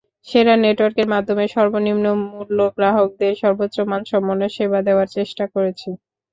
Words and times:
সেরা 0.27 0.55
নেটওয়ার্কের 0.57 1.07
মাধ্যমে 1.13 1.45
সর্বনিম্ন 1.47 2.05
মূল্যে 2.25 2.67
গ্রাহকদের 2.77 3.33
সর্বোচ্চ 3.41 3.77
মানসম্পন্ন 3.91 4.41
সেবা 4.55 4.79
দেওয়ার 4.87 5.07
চেষ্টা 5.17 5.43
করেছি। 5.53 5.89